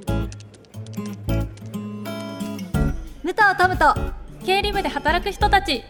[0.00, 0.06] 武
[3.22, 3.94] 藤トムと
[4.44, 5.84] 経理部で働く人たち。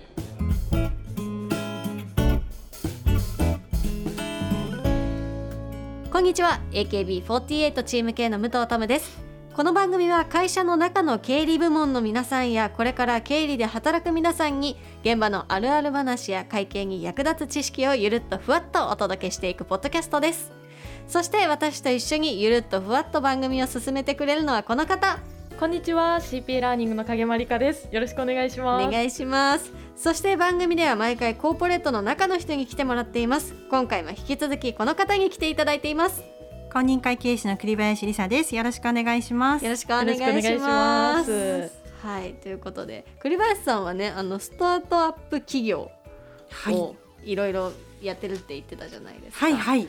[6.13, 6.61] こんにちは。
[6.73, 9.25] AKB48 チーム系の武藤トムです。
[9.55, 20.64] この番組は会社の中の経理部門の皆さんやこれから経理で働く皆さんに現場のあるある話や会計に役立つ知識をゆるっとふわっとお届けしていくポッドキャストです。
[21.07, 25.19] そして私と一緒にゆるっとふわっと番組を進めてくれるのはこの方。
[25.61, 27.89] こんにちは CP ラーニングの影まりかです。
[27.93, 28.87] よろしくお願いします。
[28.87, 29.73] お願いします。
[29.97, 33.55] そして番組では毎回コーポレートの中の人に来てもらっています。
[33.71, 36.25] 今回も引き続きこの方に来ていただいています。
[36.73, 38.57] 公認会計士の栗林理沙です。
[38.57, 39.65] よろしくお願いします。
[39.65, 41.69] よろしくお願いしまます。
[41.69, 45.91] すはいということで栗林さんはねあのスタートアップ企業
[46.51, 46.75] はい。
[46.75, 49.89] をいろいろやってるって言ってたじゃないですか、はいはい。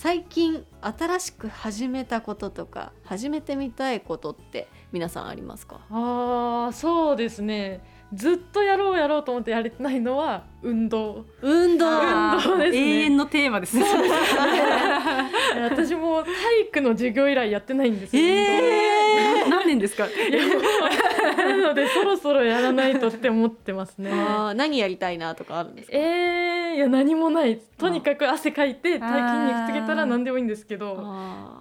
[0.00, 5.80] 最近新しく始めたこととか始めてみたいことって皆さんありますか？
[5.90, 7.80] あーそうですね。
[8.14, 11.26] ずっとやろうやろうと思ってやれてないのは運動。
[11.42, 11.86] 運動。
[11.90, 12.78] 運動ですね。
[12.78, 13.84] 永遠のテーマですね。
[15.68, 16.32] 私も体
[16.68, 20.06] 育の授業以来やってないんですよ、え何年ですか？
[21.36, 24.10] なのでそろそろやらないとって思ってますね。
[24.54, 25.96] 何やりたいなとかあるんですか？
[25.98, 26.47] えー、
[26.78, 27.58] いや何もない。
[27.76, 31.04] とにかく汗かいて体筋肉つけたら何でもいいんですけど。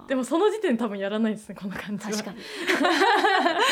[0.08, 2.12] でもその時点で多分やらないですねこんな感じは。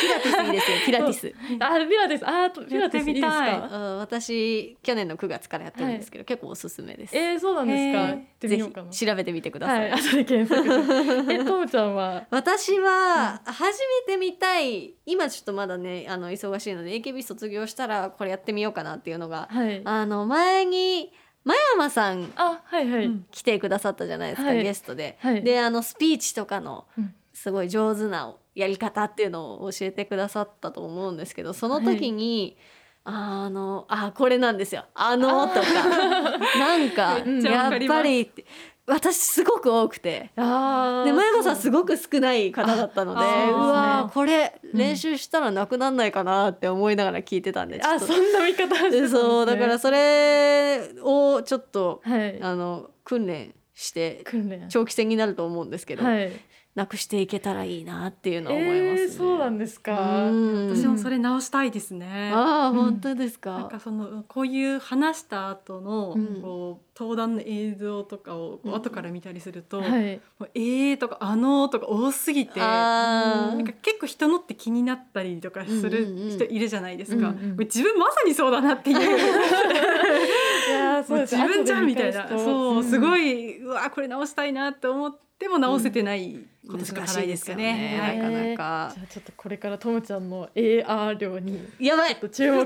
[0.02, 0.78] ピラティスいいですよ。
[0.86, 1.34] ピラティス。
[1.60, 2.26] あピラティス。
[2.28, 3.70] あーピラティスいいですか？
[3.72, 3.98] うん。
[4.00, 7.94] 私去年の9月からやってるんですけど、結構おすすめです、えー、そうなんです
[8.42, 8.48] か？
[8.48, 10.02] ぜひ調べてみてください、はい。
[10.02, 11.32] 後で検索。
[11.32, 12.26] え とむちゃんは？
[12.32, 14.96] 私は初めてみたい。
[15.06, 19.82] 今ちょっとまだねあの忙しいので AKB 卒業したらこれやってみようかなっていうのがはい。
[19.86, 21.14] ああの前に
[21.46, 24.64] 真山さんはいはい、うん来てくださったじゃないですか、はい。
[24.64, 25.18] ゲストで。
[25.20, 25.44] はい。
[25.44, 27.14] であのスピーチとかのうん。
[27.34, 32.56] すごい上手なやり方っていうのを教えてくださったと思うんですけどその時に、
[33.04, 35.62] あのあこれなんですよ「あの」とか。
[36.58, 37.98] なんかめっちゃやっわかります。
[38.00, 38.46] ぱりって
[38.88, 40.32] 私すごく多くて。
[40.36, 43.20] で前山さんすごく少ない方だったので。
[43.20, 48.06] うわこれ練習したらなくなんないかなって思いながら聞いてたんでちょっと。
[48.06, 52.42] あそんな見方をしてね、 そうだからそれをちょっとはい。
[52.42, 54.68] あの訓練して訓練。
[54.70, 56.32] 長期戦になると思うんですけど、はい
[56.76, 59.02] なくしていけたらいいなっていうのは思いますね。
[59.04, 62.32] えー、そうなんですかうん私もそれ直したいですね。
[62.34, 63.52] ああ、うん本当ですか？
[63.60, 70.22] なんかそのこういう話した後の、うんこう登壇の映像とかを後から見たりすると、もはい、う
[70.56, 72.60] えーとかあのーとか多すぎて。
[72.60, 77.30] なんか結構人のって気になったりとかするうんうんうん人いるじゃないですか。
[77.30, 78.98] うんうんこれ自分まさにそうだなっていう。
[79.00, 87.98] いやーそう自分じゃんみたいなそうすごいいうわこれ直したいなって思っても直せてないことしかないですかね。
[87.98, 87.98] 難しい。
[87.98, 88.00] ですよね。
[88.00, 88.94] はいなかなか。
[88.96, 91.68] じゃあちょっとこれからともちゃんの AR 量に。
[91.80, 92.16] やばい。
[92.16, 92.66] ちょっと注目。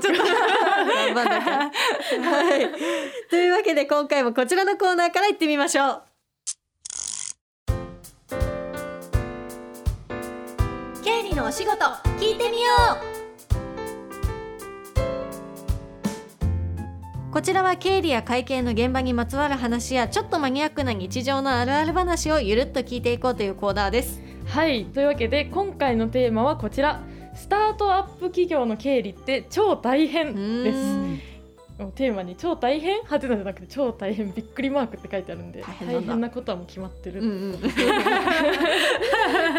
[2.56, 2.68] い。
[3.30, 6.02] というわけで今回もこちらのコーナーから行ってみましょう。
[11.04, 11.84] 経理のお仕事
[12.18, 12.68] 聞いてみよ
[13.16, 13.19] う
[17.32, 24.20] こちらは経理や会計の現場にまつわる話やちょっとマニアックな日常のあるある話をゆるっと聞いていこうというコーナーです。
[24.46, 24.86] はい。
[24.86, 27.00] というわけで今回のテーマはこちら。
[27.32, 31.29] スタートアップ企業の経理って超大変でうす
[31.88, 37.60] テーマに超大変はてなじゃなくて超大変びっくりマークって書いてあるんで大変なことはもう決まってる、うんうん。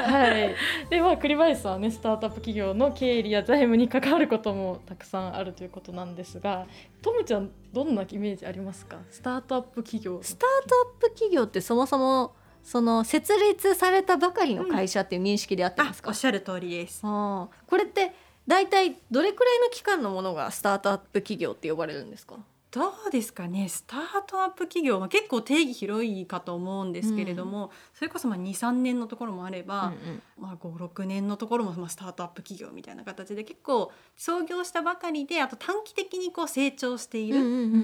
[0.04, 0.56] はい、
[0.90, 6.66] でまあ栗林さんはねスタートアップ企業の経理や財務に関わることもたくさんあるということなんですが
[7.02, 8.98] トムちゃんどんなイメージありますか？
[9.10, 10.20] スタートアップ企業。
[10.22, 17.02] スタートアップ企業ってそもそもその設立されたばかりの会社っていう認識であってあますか、おっしゃる通りです。
[17.02, 18.14] これって
[18.52, 22.36] 大体どれくらいの期間のものがスタートアップ企業って呼ばれるんですか？
[22.72, 23.68] どうですかね。
[23.70, 29.92] スタートアップ企業、まあ、結構定義広いかと思うんですけれども、それこそ23年のところもあれば、
[30.38, 37.40] まあ、56年のところもまあスタートアップ企業みたいな形で結構創業したばかりであと短期的にこう成長している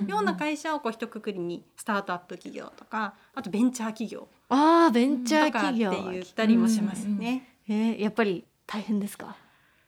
[0.07, 4.27] ような会社をこう一括りにスタートアップ企業とかあとベンチャー企業。
[4.49, 7.55] ああベンチャーとかって企業言ったりもしますね。
[7.69, 9.35] えーやっぱり大変ですか？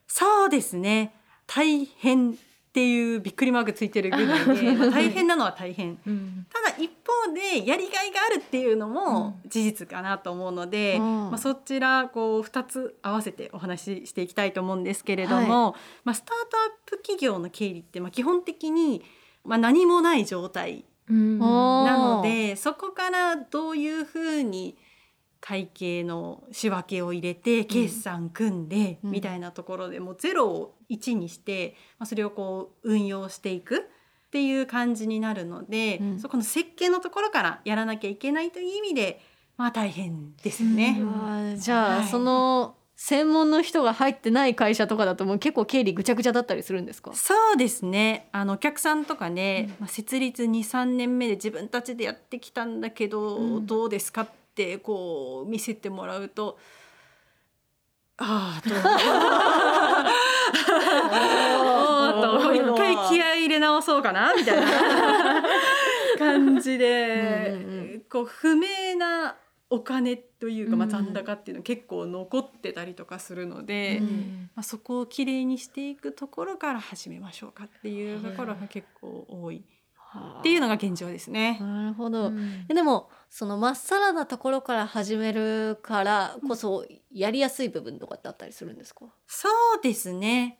[0.10, 1.14] そうですね。
[1.48, 2.36] 大変っ
[2.72, 6.00] ていうびっくりマークついてるぐらいで、 まあ大変なのは大変。
[6.06, 6.46] うん。
[6.52, 11.02] ただ一方でやりがいがあるっていうのも事実かなと思うので、うん。
[11.30, 19.04] まあ、そちらこう2つ合わせてお話ししていきたいと思うんですけれども、まあ、スタートアップ企業の経理ってまあ基本的に
[19.46, 21.16] まあ何もない状態な
[21.98, 24.78] のでそこからどういうふうに
[25.42, 29.12] 会計の仕分けを入れて決算組んで、うん。
[29.12, 36.20] みたいなところでもう0を1にして、まあ、それをこう運用していくっていう感じになるので、うん。
[36.20, 39.22] そこの設計のところからやらなきゃいけないという意味で
[39.58, 40.98] まあ大変ですよね。
[41.00, 41.58] うん。
[41.58, 42.08] じゃあ、はい。
[42.08, 47.14] その専門の人が入ってない会社とかだともう結構経理ぐちゃぐちゃだったりするんですか？
[47.14, 48.28] そうですね。
[48.34, 53.66] あのお客さんとかね、まあ、設立23年目で自分たちでやってきたんだけど、うん。
[53.66, 54.24] どうですか？
[54.24, 54.30] っ
[54.60, 56.60] てこう見せてもらうと
[58.18, 58.76] ああと
[61.56, 64.68] おーっと一回気合い入れ直そうかなみたいな。
[66.20, 69.38] 感じでうんうんうこう不明な
[69.70, 70.92] お金というか、まあ、うん。
[70.92, 74.00] 残高っていうの結構残ってたりとかするので。
[74.02, 74.50] うん。
[74.56, 79.64] まあ、そこをきれいにしていくところから始めましょうかっていうところが結構多い
[80.40, 81.60] っていうのが現状ですね。
[81.60, 82.66] なるほど、うん。
[82.70, 90.60] えでもそのまっさらなところから始めるからこそやりやすい部分とかってあったりするんですか、そうですね。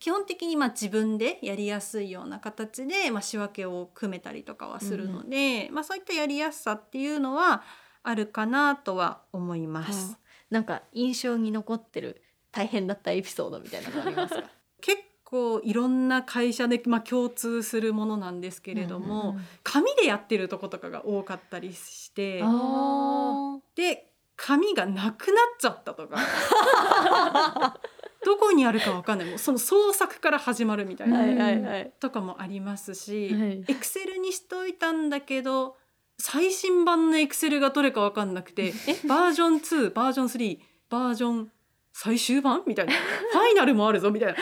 [0.00, 7.62] 基本的にまあ自分でやりやすいような形で、まあ、仕分けを組めたりとかはするので、まあ、そういったやりやすさっていうのは
[8.04, 10.16] あるかなとは思います。
[10.50, 12.22] なんか印象に残ってる
[12.52, 14.44] 大変だったエピソードみたいなのありますか？
[14.80, 22.40] 結 構いろんな会社で、まあ、共通するものなんですけれども、うん紙でやってるとことかが多かったりして。
[22.42, 26.16] あで紙がなくなっちゃったとか。
[28.24, 29.28] どこにあるかわかんない。
[29.28, 31.92] もうその創作から始まるみたいな、はいはいはい。
[32.00, 33.64] とかもありますし、はい。
[33.68, 35.76] エクセルにしといたんだけど
[36.18, 39.06] 最新版のエクセルがどれかわかんなくて え？
[39.06, 40.58] バージョン2バージョン3
[40.88, 41.52] バージョン
[41.92, 42.62] 最終版？
[42.66, 42.92] みたいな。
[42.92, 44.10] ファイナルもあるぞ？
[44.10, 44.38] みたいな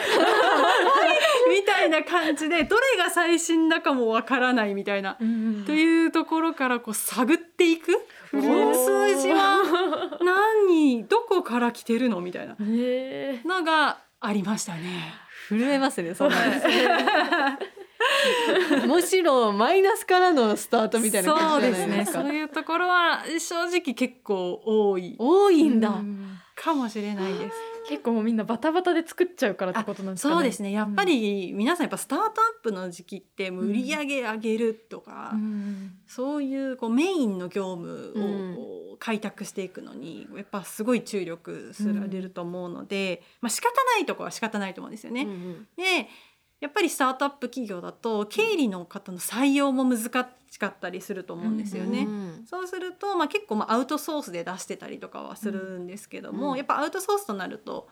[1.49, 5.17] みたいな感じでどれが最新だかもわからないみたいな。
[5.19, 7.93] うんというところからこう探っていく？
[8.31, 12.21] この数字は何どこから来てるの？
[12.21, 12.55] みたいな。
[12.59, 15.13] のがありましたね。
[15.49, 16.35] 震えますねそんな。
[18.85, 22.21] むしろマイナスからのスタートみたいなそう感じですねじゃないですか。
[22.21, 25.15] そういうところは正直結構多い。
[25.17, 26.37] 多いんだ、うん。
[26.55, 27.57] かもしれないです。
[27.87, 30.35] 結構もうみんなバタバタで作っちゃうからってことなんですかね。
[30.35, 30.71] そうですね。
[30.71, 32.31] やっぱり皆さんやっぱスタートアッ
[32.63, 35.93] プの時期って売り上げ上げるとか、うん。
[36.07, 38.55] そういうこうメインの業務うん。
[38.55, 45.21] を開拓していくのにやっぱすごい注力すられると思うので、まあ仕方ないところは仕方ないと思うんですよね。
[45.21, 45.67] うんうん。
[45.75, 46.09] で
[46.59, 50.03] やっぱりスタートアップ企業だと経理の方の採用も難
[50.49, 51.99] しかったりすると思うんですよね。
[51.99, 57.87] うんそうすると、まあ、結構まあアウトソースで出してたりとかはするんですけども、うんやっぱアウトソースとなると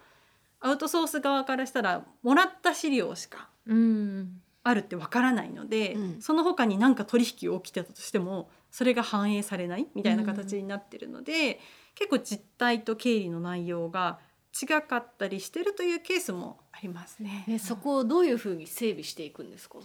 [0.60, 4.42] アウトソース側からしたらもらった資料しかうん。
[4.64, 6.22] あるってわからないので、うん。
[6.22, 11.60] その他に何か取引起きてたとしてもそれが反映されないみたいな形になってるので、
[11.94, 14.20] 結構実態と経理の内容が
[14.62, 17.46] 違かったりしてるというケースもありますね。
[17.50, 19.80] えそこをどういうふうに整備していくんですか？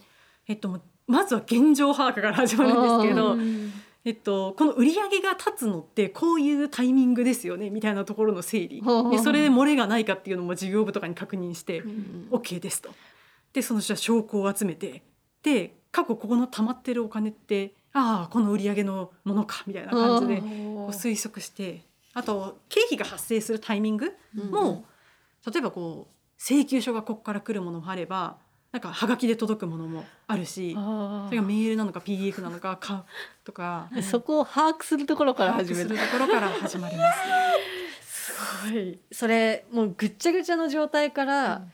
[0.47, 3.71] えっと、まずは現状把握から始まるんですけど、うん。
[4.03, 8.81] えっと、この売り上げが立つのってこういうタイミングですよねみたいなところの整理。
[9.11, 12.89] でそれで漏れがないかっていうのも事業部とかに確認してうん OK ですと。
[13.53, 15.03] でそのじゃあ証拠を集めて
[15.43, 24.13] で過去ここの溜まってるお金ってああこの売り上げのものかみたいな感じで推測してあと経費が発生するタイミング
[24.49, 24.85] も、
[25.51, 28.37] 例えばこう請求書がここから来るものもあれば
[28.71, 33.05] なんかはがきで届くものもあるしあそれがメールなのか PDF なのか か
[33.43, 33.89] とか。
[33.93, 35.89] うんそこを把握するところから始める。
[35.89, 38.33] ところから始まります。
[38.33, 38.99] すごい。
[39.11, 41.65] それもうぐっちゃぐちゃの状態から、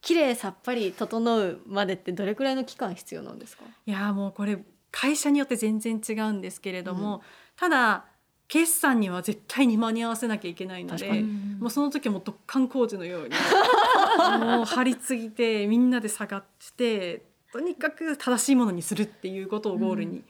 [0.00, 3.64] 綺麗さっぱり整うまでってどれくらいの期間必要なんですか？
[3.86, 4.58] いやーもうこれ
[4.90, 7.22] 会社によって全然違うんですけれども、
[7.56, 8.04] ただ
[8.52, 11.24] 決算には絶対に間に合わせなきゃいけないので
[11.58, 13.30] もうその時はもう突貫工事のように
[14.44, 16.44] もう張り継ぎてみんなで下がっ
[16.76, 20.22] てとにかく正しいものにするっていうことをゴールに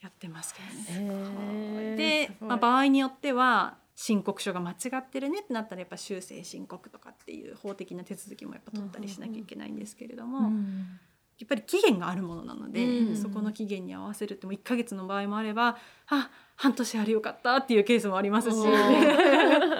[0.00, 0.84] やってますけどね。
[0.88, 1.96] へー。
[1.96, 11.00] で、まあ、場合によっては申告書が間違ってるねってなったらやっぱ修正申告とかっていう法的な手続きもやっぱ取ったりしなきゃいけないんですけれども、うん。
[11.40, 13.16] やっぱり期限があるものなので、うん。
[13.16, 18.54] そこの期限に合わせるっても1ヶ月の場合もあればあ半年あれよかったっていうケースもありますし。
[18.54, 18.68] おー。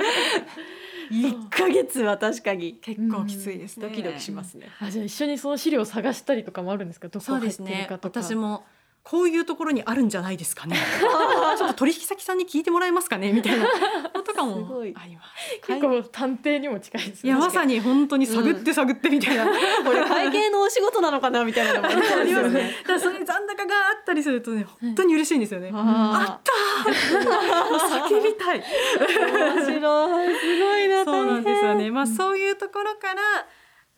[1.11, 2.75] 1ヶ月は確かに。
[2.83, 3.79] 結構きついです。
[3.79, 3.89] ね。
[3.89, 4.69] ドキドキしますね。
[4.81, 7.09] あじゃあ一緒にその資料を探したりとかもあるんですか？
[7.09, 8.23] どこそう入ってるですねかとか。
[8.23, 8.65] 私も
[9.03, 10.77] こういうところにあるんじゃないですかね。
[11.59, 13.33] ちょっと取引先さんに聞いてもらえますかね？
[13.33, 13.67] みたいな
[14.39, 14.57] かも。
[14.57, 14.95] すごい。
[14.97, 15.67] あります。
[15.67, 17.31] 結構探偵にも近いですね。
[17.31, 19.45] いやまさに本当に探って探ってみたいな。
[19.85, 22.75] これ会計のお仕事なのかなみたいなのも ありそうですよね。
[22.83, 25.71] だからそういう残高があったりするとね本当に嬉しいんですよね。
[25.75, 28.63] ああった叫びたい。
[28.63, 30.39] ー面白い。
[30.39, 31.91] すごいなそうなんですよね。
[31.91, 33.47] まあうんそういうところから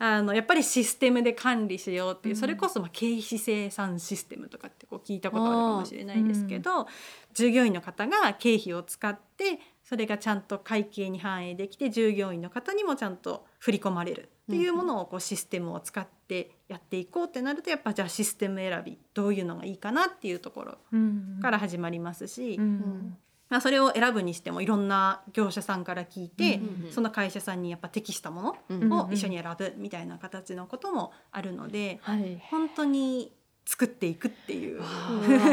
[0.03, 2.41] あのやっぱりシステムで管理しようっていう、うん。
[2.41, 6.87] それこそまあ経費生産システムとかってこう聞いたことあるかもしれないですけど、
[7.35, 9.59] 従業員の方が経費を使って
[9.91, 14.29] それがちゃんと会計に反映できて従業員の方にもちゃんと振り込まれる。
[14.43, 21.39] っていうものをこうシステムを使ってやっていこうってなるとやっぱじゃあシステム選びどういうのがいいかなっていうところうん。
[21.41, 23.17] から始まりますし、うん。
[23.49, 32.41] まあ、それを選ぶにしてもいろんな業者さんから聞いて、うんうんその会社さんにやっぱ適したもうんのを一緒に選ぶみたいな形のこともあるので、はい。
[32.49, 33.33] 本当に
[33.65, 34.81] 作っていくっていう。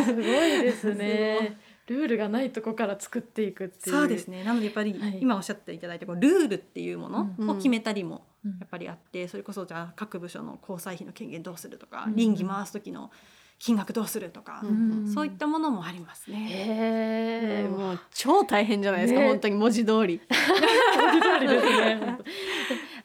[0.05, 3.97] すごいですね ルールがないとこから作っていくっていう。
[3.97, 4.45] そうですね。
[4.45, 5.19] なのでやっぱりはい。
[5.21, 7.51] 今おっしゃっていただいたこうルールっていうものうん。
[7.51, 8.51] を決めたりもうん。
[8.53, 12.17] やっぱりあってそれこそじゃあ各部署の交際費の権限どうするとかうん。
[12.17, 13.11] 倫理回す時の
[13.59, 15.11] 金額どうするとかうん。
[15.13, 16.49] そういったものもありますね。
[16.51, 19.29] へえもう超大変じゃないですか、ね。
[19.29, 20.21] 本当に文字通り。
[20.29, 22.19] 文字通りですね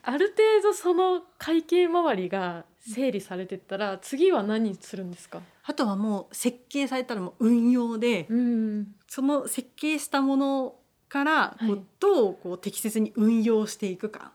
[0.04, 5.40] ある程度その会計周りが整理されてったら次は何するんですか？
[5.66, 8.88] あとはもう設計されたらもう運用でうん。
[9.08, 10.76] その設計したもの
[11.08, 14.34] からこう、はいどうこう適切に運用していくか。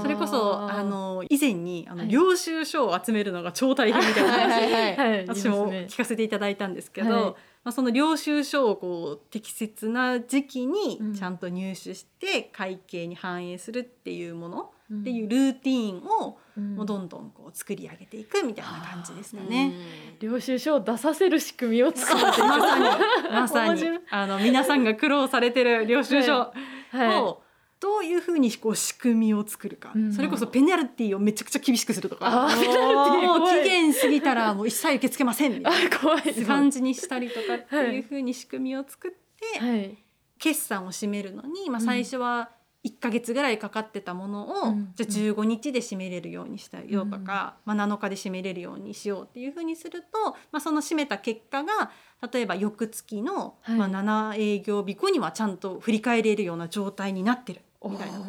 [0.00, 2.08] それこそあの以前にあのはい。
[2.08, 7.34] 領収書を集めるのが超大変みたいな話、はい私も聞かせていただいたんですけど、はい
[7.64, 11.14] まあ、その領収書をこう適切な時期にうん。
[11.14, 14.56] ちゃんと入手して会計に反映するっていうもの、
[14.90, 16.76] ねっていうルーティーンをうん。
[16.76, 19.72] もうどんどんこう作り上げていくみたいな感じですかね。
[20.20, 22.84] 領収書を出させる仕組みを作っていく まさに。
[23.32, 23.82] まさに。
[24.10, 26.52] あの皆さんが苦労されてる領収書
[26.92, 27.43] はを
[27.84, 30.10] どういうふうにこう仕組みを作るか、うん。
[30.10, 32.46] それこそペナルティをめちゃくちゃ厳しくするとか。
[32.46, 36.46] あーペナルティもう期限過ぎたらもう一切受け付けませんみたいな。
[36.46, 39.98] 感じにしたりとかっていうふうに仕組みを作って、はい。
[40.38, 41.84] 決算を締めるのに、まあ、うん。
[41.84, 42.48] 最初は
[42.84, 44.92] 1ヶ月ぐらいかかってたものを、うん。
[44.94, 51.90] じゃあ15日で締めれるようにしたよとか、まあ、7日で締めれるようにしようっていうふうにすると、まあ、その締めた結果が
[52.32, 53.76] 例えば翌月の、はい。
[53.76, 58.20] まあ、7営業日後にはちゃんと振り返れるような状態になってるみたいな。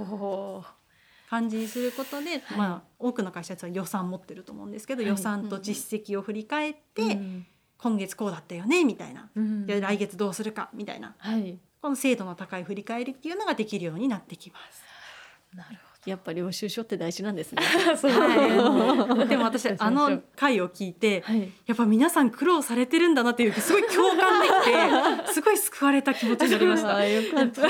[1.27, 2.57] 感じにすることで、はい。
[2.57, 5.09] まあ、多くの会社は予算持ってると思うんですけど、はい。
[5.09, 7.45] 予算と実績を振り返って、うん
[7.77, 11.13] 今月こうだったよねみたいな、うんで来月どうするかみたいな。
[11.17, 11.59] はい。
[11.81, 14.81] この精度の高い振り返りっていうのができるようになってきます。
[15.55, 17.63] なるやっぱ領収書って大事なんですね。
[17.97, 21.31] そうはい、でも私 あのは回を聞いてい
[21.65, 24.53] やっぱ皆さん苦労されてるんだなっていうすごい共感でき
[25.25, 27.05] て すごい救われた気持ちになりました。
[27.05, 27.61] よかった。
[27.61, 27.67] は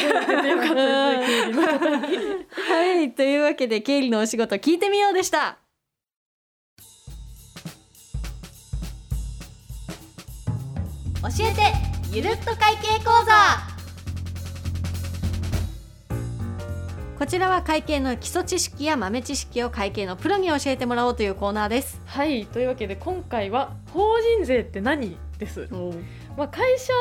[3.01, 5.59] い、というわけで経理のお仕事聞いてみようでした。
[11.21, 11.61] 教えて
[12.11, 13.74] ゆるっと会計講座。
[17.25, 21.99] こちらは会計の基礎知識や豆知識を会計のプロに教えてもらおうというコーナーです。
[22.05, 25.67] はいというわけで今回は法人税って何です、
[26.37, 26.93] まあ、会社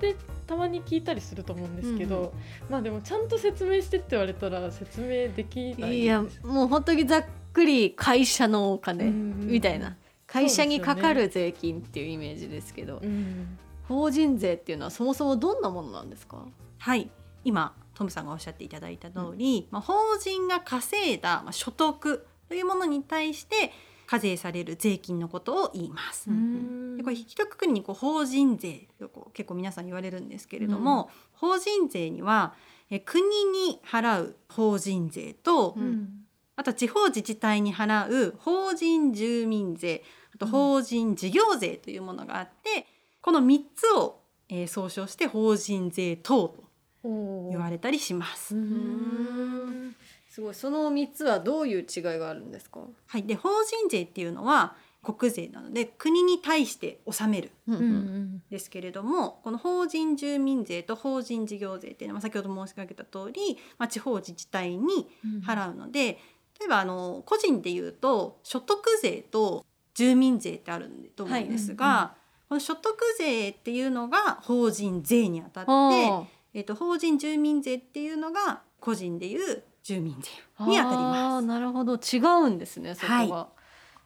[0.00, 0.16] で
[0.48, 2.32] たまに聞いたりすると思うんですけど、
[2.68, 9.96] まあでもちゃんと説明してって言われたら説明できないいやもう本当にざっくり会社のお金みたいな。
[10.26, 12.98] 会社にかかる税金っていうイメージですけど。
[13.00, 13.56] うん。
[13.86, 16.44] 法人税っていうのはそもそもどんなものなんですか？
[16.78, 17.08] はい
[17.44, 23.72] 今トムさんがおっしゃっていただいた通り、まあ、法人が稼いだまあ所得というものに対して
[24.06, 26.30] 課税される税金のことを言います。
[26.30, 26.96] うん。
[26.96, 32.54] でこれ一括りにこう法人税とこう結構皆さん言われるんですけれども、法人税には
[32.88, 35.86] え国に払う法人税と、ううん。
[35.86, 36.08] ん
[36.56, 40.02] あと地方自治体に払う法人住民税
[40.34, 42.86] あと法人事業税というものがあって、
[43.20, 46.67] この3つを、えー総称して法人税等と
[47.02, 48.56] 言われたりします。
[48.56, 49.94] うん。
[50.28, 50.54] すごい。
[50.54, 52.80] その三つはどういう違いがあるんですか？
[53.06, 57.82] はい、で法人税っていうのは国税なので国に対して納めるうんうん。
[57.82, 65.08] うんですけれどもこの法人住民税と法人事業税っていうのは先ほど申し上げた通り、まあ、地方自治体に
[65.44, 66.18] 払うので、
[66.58, 69.64] 例えばあの個人でいうと所得税と
[69.94, 71.96] 住民税ってあると思うんですが、はい。
[71.96, 72.08] うんうん。
[72.48, 76.22] この所得税っていうのが法人税にあたって、あ
[76.54, 80.30] えっと法人住民税っていうのが個人でいう住民税
[80.64, 81.46] にあたりあーます。
[81.46, 81.94] なるほど。
[81.96, 83.58] 違うんですねそこが、はい。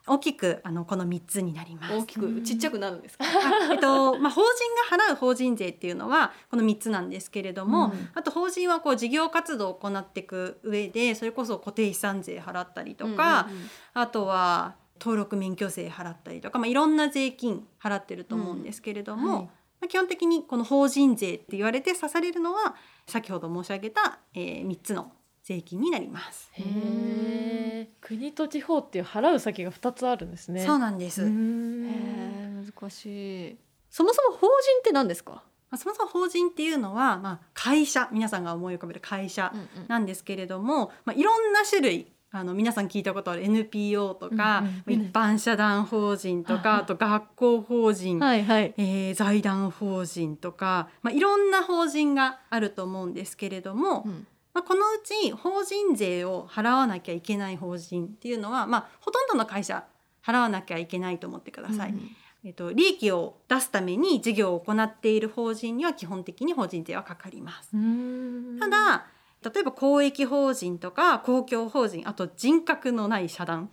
[0.04, 1.94] 大きくあのこの3つになります。
[1.94, 3.24] 大きくちっちゃくなるんですか？
[3.24, 8.08] あえっとまあ、法人が払う法人税っていうのはこの3つなんですけれども、うん。
[8.14, 13.68] あと法人はこう事業活動を行っていく上でそれこそ固定資産税払ったりとか、うんうんうん。
[13.94, 19.48] あとは登録免許税払ったりとか、まあ、いろんな税金払ってると思うんですけれども、うんはい
[19.82, 25.10] まあ、基本的にこの法人税って言われて刺されるのは先ほど申し上げた、えー、3つの
[25.42, 26.48] 税金になります。
[26.52, 30.64] へえ国と地方っていう払う先が2つあるんですね。
[30.64, 31.84] そうなんです、うまん。
[31.86, 31.90] へ
[32.62, 33.56] え難しい。
[33.90, 35.42] そもそも法人って何ですか？
[35.72, 38.08] あ、そもそも法人っていうのは、まあ、会社。
[38.12, 39.52] 皆さんが思い浮かべる会社
[39.88, 48.74] なんですけれども、まあ、いろんな種類あの皆さん聞いたことある NPO とか、うんうんうん一般社団法人とか、あと学校法人、はいはい。
[48.78, 59.84] えー財団法人とか、まあ、いろんな法人があると思うんですけれども、うんまあ、このうち法人税を払わなきゃいけない法人っていうのは、まあ、ほとんどの会社
[60.24, 61.94] 払わなきゃいけないと思ってください。
[62.44, 67.70] えっと、利益を出すために事業を行っている法人には基本的に法人税はかかります。
[67.74, 69.06] うんただ
[69.42, 73.70] 例えば公益法人とか公共法人あと人格のない社団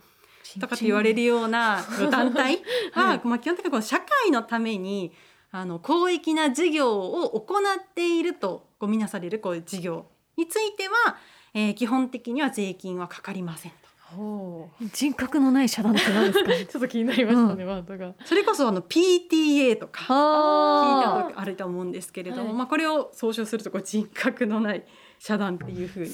[0.60, 2.62] とかって言われるような団体。
[2.92, 5.12] は、まあ、基本的にこの社会のために
[5.52, 11.16] あの公益な事業を行っているとこう見なされるこういう事業については、
[11.54, 13.78] えー基本的には税金はかかりませんと。
[14.16, 16.52] ほ人格のない社団って何ですか？
[16.52, 18.14] う ちょっと気になりましたね、ワードが。
[18.24, 20.00] それこそあの PTA とか。
[20.00, 22.54] 聞いたあことあると思うんですけれども、はい。
[22.54, 24.84] まあ、これを総称するとこう人格のない
[25.20, 26.08] 社団っていうふうに。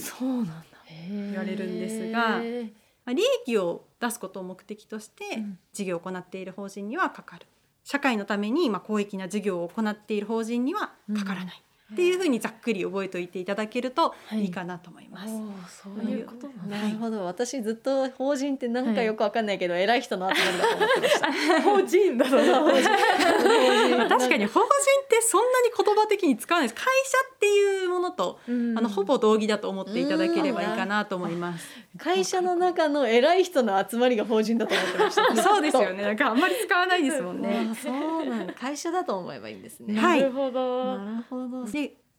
[1.09, 2.41] 言われるんですが
[3.05, 5.59] まあ、利益を出すことを目的としてうん。
[5.73, 7.47] 事業を行っている法人にはかかる。
[7.85, 15.83] 社会のためにまあ公益な事業を行っている法人にはかからない、っていうふうにざっくり覚えておいていただけるとはいいいかなと思います。
[15.85, 21.63] そういうことなるほど、私ずっと法人ってなんかよくわかんないけど、偉い人の集まりだと思ってました。
[21.63, 24.69] 法人だろうな法人まあ 確かに法人
[25.05, 31.69] ってそんなに言葉的に使わないです会社っていうものと、あのほぼ同義だと思っていただければいいかなと思います。
[31.99, 35.37] 会社の中の偉い人の集まりが法人だと思ってました。
[35.43, 36.03] そうですよね。
[36.03, 37.69] なんかあんまり使わないですもんね。
[37.71, 39.99] あそうなんだ会社だと思えばいいんですね。
[39.99, 41.67] はいなるほど、なるほど。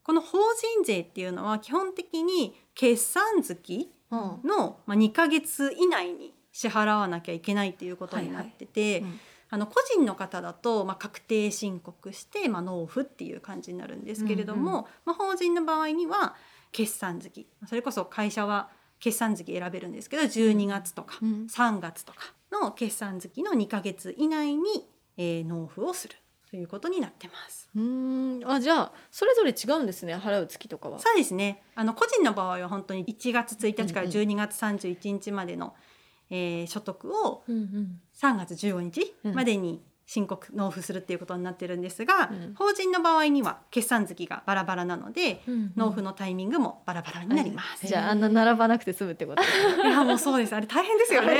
[0.07, 4.19] でこの法人税っていうのは基本的に決算月うん。
[4.47, 9.19] の、まあ、2ヶ月以内に支払わなきゃいけないっていうことになってて、うん。
[9.49, 16.35] あの個人の方だと、まあ、確定申告して、まあ、納付っていう感じになるんですけれども、うんまあ、法人の場合には
[16.71, 17.47] 決算月。
[17.65, 21.47] それこそ会社は決算月選べるんですけど12月とかうん。
[21.49, 26.15] 3月とかの決算月の2ヶ月以内に、えー納付をする
[26.49, 27.69] ということになってます。
[27.75, 28.49] うーん。
[28.51, 30.99] あじゃあそれぞれ違うんですね払う月とかは。
[30.99, 31.61] そうですね。
[31.75, 35.75] あの個人の場合は本当に1月1日からうんうん12月31日までの、
[36.29, 38.01] えー所得をうんうん。
[38.15, 39.35] 3月15日うん。
[39.35, 42.53] までに申告納付するっていうことになってるんですが、うん。
[42.55, 47.85] 法人の場合には決算月がバラバラなので、うん納付のタイミングもバラバラになります。
[47.85, 49.41] じゃああんな並ばなくて済むってこと？
[49.43, 50.55] ですねいやもうそうです。
[50.55, 51.35] あれ大変ですよね。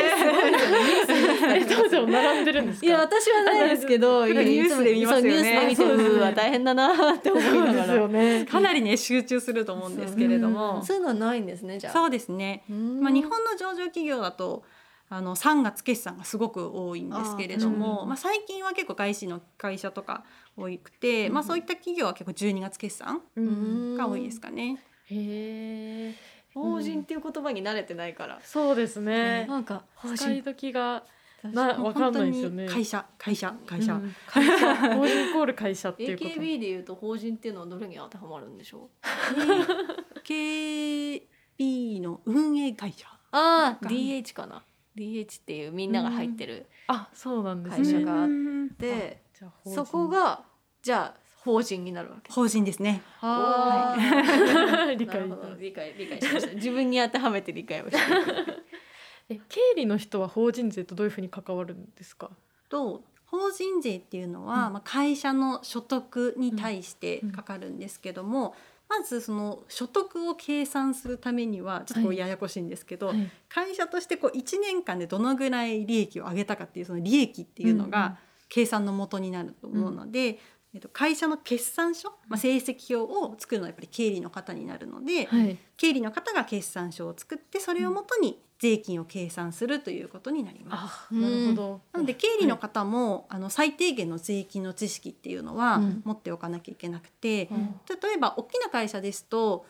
[1.55, 5.31] え当時も並んでるんですかいや私はないですけど ニュースで見ますよね。
[5.31, 7.93] そうニュースで見てそうですねうわ大変だなって思いながら。
[7.95, 8.45] よね。
[8.45, 11.93] かなりね集中すると思うんですけれども、そういうのはないんですねじゃあ。
[11.93, 12.63] そうですね。
[12.69, 12.99] うん。
[12.99, 14.63] まあ日本の上場企業だと
[15.09, 20.25] あの3月決算がすごく多いんですけれどあも、ーまあ、最近は結構外資の会社とか
[20.57, 23.93] 多くて、うんまあ、そういった企業は結構12月決算ううん。
[23.95, 24.83] んが多いですかね。
[25.09, 26.15] へえ
[26.53, 28.39] 法人っていう言葉に慣れてないから。
[28.43, 29.45] そうですね。
[29.45, 31.03] なんか法使い人時が
[31.41, 32.67] 確なかわかんないですよね。
[32.67, 34.15] 会社会社会社、うん。
[34.25, 34.75] 会社。
[34.95, 36.29] 法人イコール会社っていうこと。
[36.31, 43.07] AKB でいうと法人っていうのはどれに当てはまるんでしょう？KB の運営会社。
[43.31, 43.89] ああが。
[43.89, 44.63] DH かな。
[44.97, 49.75] DH っていうみんなが入ってるあそうなんです会社ねがあっうんで、じゃあ法人。
[49.85, 50.43] そこが
[50.81, 52.31] じゃあ法人になるわけ。
[52.33, 53.01] 法人ですね。
[53.21, 54.95] あー。
[54.97, 55.21] 理解。
[55.59, 56.53] 理解理解しました。
[56.55, 57.97] 自分に当てはめて理解をして。
[59.29, 62.31] え経理の人は法人税とどういうふうに関わるんですか？
[62.69, 64.73] と法人税っていうのは、うん。
[64.73, 68.55] まあ、会社の所得に対してかかるんですけども、
[68.89, 73.29] まずその所得を計算するためにはちょっとややこしいんですけど、はい。
[73.49, 77.91] 会社としてこう1年間でどのぐらい利益を上げたかっていうその利益っていうのうんうん。
[77.91, 78.17] が
[78.49, 80.39] 計算の元になると思うので、
[80.73, 85.57] えっと、会社の決算書、まあ、成績表を作るのはやっぱり経理の方になるので、はい。
[85.75, 91.07] 経理の方が決算書を作ってそれをもとに税金を計算するということになります。
[91.11, 91.81] あなるほど。
[91.93, 96.01] なので経理の方も、あの最低限の税金の知識っていうのはうん。
[96.03, 97.79] 持っておかなきゃいけなくて、うん。
[98.01, 99.65] 例えば大きな会社ですと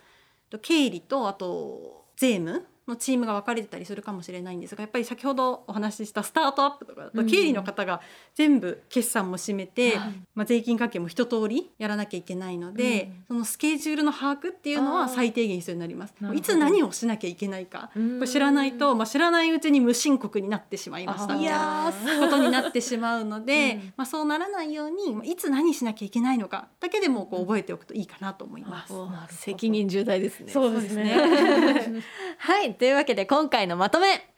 [0.62, 8.02] 経理とあと税務のチームが分かれてたりするかもしれないんですがやっぱり先ほどお話ししたスタートアップとかだと経理の方が
[8.36, 9.98] 全部決算も占めて、
[10.36, 16.14] まあ、税金関係も一通りやらなきゃいけないので、そのスケジュールの把握っていうのは最低限必要になります。
[16.34, 17.90] いつ何をしなきゃいけないか。
[17.94, 28.94] これ知らないと、まあ、知らないうちに無申告になってしまいましたみたいなことになってしまうので、まあ、そうならないようにいつ何しなきゃいけないのかだけでもこう覚えておくといいかなと思います。
[29.38, 30.52] 責任重大ですね。
[30.52, 31.18] そうですね。
[32.38, 34.30] はい、というわけで今回のまとめ。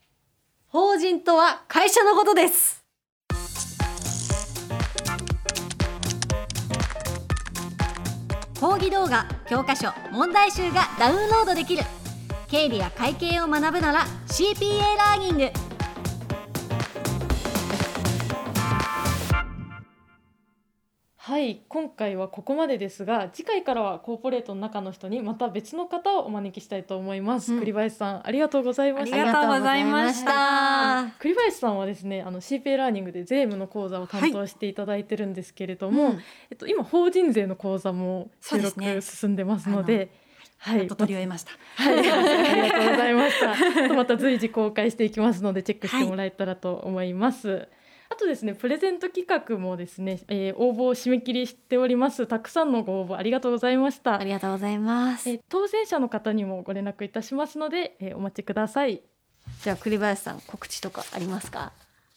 [0.67, 2.85] 法人とは会社のことです。
[8.59, 11.83] 講義動画、教科書、問題集がダウンロードできる。
[12.47, 15.68] 経理や会計を学ぶなら CPA ラーニング。
[21.39, 27.59] はい今回はここまでですが次回からはコーポレートの中の人にまた別の方をお招きしたいと思います、うん。
[27.59, 29.15] 栗林さんありがとうございました。
[29.15, 31.07] ありがとうございました。
[31.17, 36.19] 栗林さんはですねあの CPA ラーニングで税務の講座を担当していただいてるんですけれども、うん。
[36.51, 40.11] えっと、今法人税の講座も収録進んでますので
[40.57, 40.87] はい。
[40.87, 41.51] 取り終えました。
[41.77, 43.93] はい、 ありがとうございました。
[43.93, 47.69] また随時公開していきますのでチェックしてもらえたらと思います。
[48.11, 52.25] あとですね、プレゼント企画もですね、えー応募を締め切りしております。
[52.25, 54.23] たくさんのご応募ありがとうございましたあ。
[54.23, 55.29] りがとうございます。
[55.29, 59.01] えー当選者の方にもご連絡いたしますので、えーお待ちください。
[59.63, 61.71] じゃあ栗林さん告知とかありますか？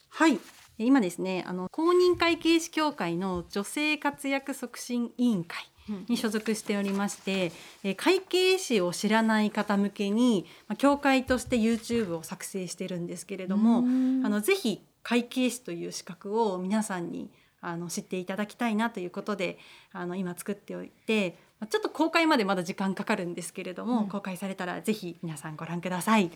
[0.09, 0.39] はい。
[0.79, 5.63] 今ですね、あの公認会計士協会の女性活躍促進委員会
[6.09, 7.53] に所属しておりまして、
[7.85, 13.83] えー会計士を知らない方向けに、まあ、協会として YouTube を作成してるんですけれども、あ
[14.31, 19.59] のぜひ会計士という資格を皆さんにあの知っていただきたいなということで
[19.93, 26.31] あの今作っておいてまあちょっと公開までまだ時間かかるんですけれども、うん公開されたらぜひ皆さんご覧ください。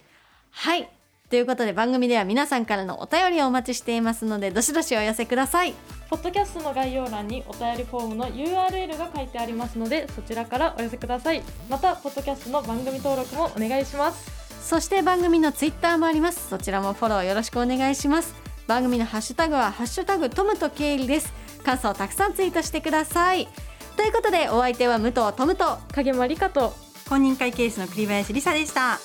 [0.51, 0.89] はい。
[1.29, 5.75] ということで番組では皆さんからのお便りをお待ちしていますのでどしどしお寄せください。
[6.09, 11.43] ポッドキャストの概要欄にお便りフォームの URL が書いてありますので、そちらからお寄せください。
[11.69, 14.31] また、ポッドキャストの番組登録もお願いします。
[14.63, 16.49] そして番組のツイッターもあります。
[16.49, 18.46] そちらもフォローよろしくお願いします。
[18.67, 21.33] 番組のハッシュタグはハッシュタグトムと経理です。
[21.65, 23.49] 感想をたくさんツイートしてください。
[23.97, 26.75] ということでお相手は武藤トムと影間理香と
[27.09, 28.99] 公認会計士の栗林理沙でした。